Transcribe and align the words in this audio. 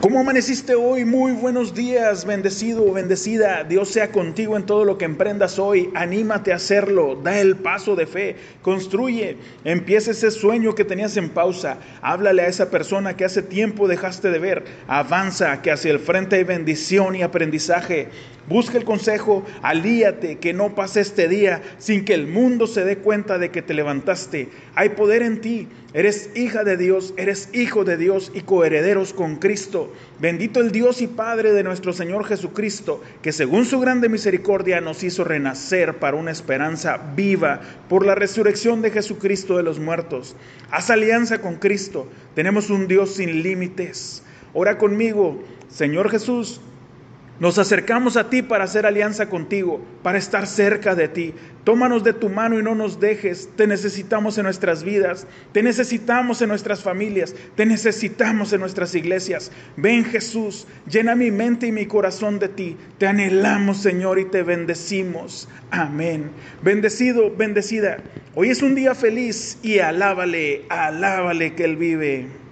¿Cómo 0.00 0.20
amaneciste 0.20 0.76
hoy? 0.76 1.04
Muy 1.04 1.32
buenos 1.32 1.74
días, 1.74 2.24
bendecido 2.24 2.86
o 2.86 2.92
bendecida. 2.92 3.64
Dios 3.64 3.88
sea 3.88 4.12
contigo 4.12 4.56
en 4.56 4.64
todo 4.64 4.84
lo 4.84 4.96
que 4.96 5.04
emprendas 5.04 5.58
hoy. 5.58 5.90
Anímate 5.92 6.52
a 6.52 6.56
hacerlo. 6.56 7.16
Da 7.20 7.40
el 7.40 7.56
paso 7.56 7.96
de 7.96 8.06
fe. 8.06 8.36
Construye. 8.62 9.36
Empieza 9.64 10.12
ese 10.12 10.30
sueño 10.30 10.76
que 10.76 10.84
tenías 10.84 11.16
en 11.16 11.30
pausa. 11.30 11.78
Háblale 12.00 12.42
a 12.42 12.46
esa 12.46 12.70
persona 12.70 13.16
que 13.16 13.24
hace 13.24 13.42
tiempo 13.42 13.88
dejaste 13.88 14.30
de 14.30 14.38
ver. 14.38 14.64
Avanza, 14.86 15.62
que 15.62 15.72
hacia 15.72 15.90
el 15.90 15.98
frente 15.98 16.36
hay 16.36 16.44
bendición 16.44 17.16
y 17.16 17.22
aprendizaje. 17.22 18.08
Busca 18.48 18.78
el 18.78 18.84
consejo, 18.84 19.44
alíate, 19.60 20.38
que 20.38 20.54
no 20.54 20.74
pase 20.74 21.00
este 21.00 21.28
día 21.28 21.60
sin 21.76 22.06
que 22.06 22.14
el 22.14 22.26
mundo 22.26 22.66
se 22.66 22.82
dé 22.82 22.96
cuenta 22.96 23.36
de 23.36 23.50
que 23.50 23.60
te 23.60 23.74
levantaste. 23.74 24.48
Hay 24.74 24.90
poder 24.90 25.20
en 25.20 25.42
ti, 25.42 25.68
eres 25.92 26.30
hija 26.34 26.64
de 26.64 26.78
Dios, 26.78 27.12
eres 27.18 27.50
hijo 27.52 27.84
de 27.84 27.98
Dios 27.98 28.32
y 28.34 28.40
coherederos 28.40 29.12
con 29.12 29.36
Cristo. 29.36 29.92
Bendito 30.20 30.60
el 30.60 30.72
Dios 30.72 31.00
y 31.00 31.06
Padre 31.06 31.52
de 31.52 31.62
nuestro 31.62 31.92
Señor 31.92 32.24
Jesucristo, 32.24 33.02
que 33.22 33.32
según 33.32 33.64
su 33.64 33.78
grande 33.78 34.08
misericordia 34.08 34.80
nos 34.80 35.04
hizo 35.04 35.22
renacer 35.22 35.98
para 35.98 36.16
una 36.16 36.32
esperanza 36.32 36.98
viva 37.14 37.60
por 37.88 38.04
la 38.04 38.14
resurrección 38.14 38.82
de 38.82 38.90
Jesucristo 38.90 39.56
de 39.56 39.62
los 39.62 39.78
muertos. 39.78 40.34
Haz 40.70 40.90
alianza 40.90 41.40
con 41.40 41.56
Cristo, 41.56 42.08
tenemos 42.34 42.68
un 42.70 42.88
Dios 42.88 43.14
sin 43.14 43.42
límites. 43.42 44.22
Ora 44.54 44.76
conmigo, 44.76 45.42
Señor 45.68 46.10
Jesús. 46.10 46.60
Nos 47.40 47.56
acercamos 47.56 48.16
a 48.16 48.30
ti 48.30 48.42
para 48.42 48.64
hacer 48.64 48.84
alianza 48.84 49.28
contigo, 49.28 49.80
para 50.02 50.18
estar 50.18 50.44
cerca 50.48 50.96
de 50.96 51.06
ti. 51.06 51.34
Tómanos 51.62 52.02
de 52.02 52.12
tu 52.12 52.28
mano 52.28 52.58
y 52.58 52.64
no 52.64 52.74
nos 52.74 52.98
dejes. 52.98 53.48
Te 53.54 53.68
necesitamos 53.68 54.38
en 54.38 54.44
nuestras 54.44 54.82
vidas, 54.82 55.24
te 55.52 55.62
necesitamos 55.62 56.42
en 56.42 56.48
nuestras 56.48 56.82
familias, 56.82 57.36
te 57.54 57.64
necesitamos 57.64 58.52
en 58.52 58.60
nuestras 58.60 58.92
iglesias. 58.96 59.52
Ven 59.76 60.04
Jesús, 60.04 60.66
llena 60.90 61.14
mi 61.14 61.30
mente 61.30 61.68
y 61.68 61.72
mi 61.72 61.86
corazón 61.86 62.40
de 62.40 62.48
ti. 62.48 62.76
Te 62.98 63.06
anhelamos 63.06 63.82
Señor 63.82 64.18
y 64.18 64.24
te 64.24 64.42
bendecimos. 64.42 65.48
Amén. 65.70 66.30
Bendecido, 66.62 67.30
bendecida. 67.36 67.98
Hoy 68.34 68.50
es 68.50 68.62
un 68.62 68.74
día 68.74 68.96
feliz 68.96 69.58
y 69.62 69.78
alábale, 69.78 70.64
alábale 70.70 71.54
que 71.54 71.64
Él 71.64 71.76
vive. 71.76 72.47